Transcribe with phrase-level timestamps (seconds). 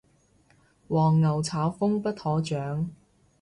[0.89, 2.89] 黃牛炒風不可長